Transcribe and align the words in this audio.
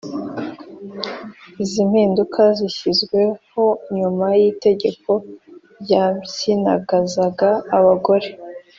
Izi 1.63 1.81
mpinduka 1.89 2.41
zishyizweho 2.57 3.65
nyuma 3.97 4.25
y’itegeko 4.39 5.11
ryapyinagazaga 5.81 7.49
abagore 7.77 8.27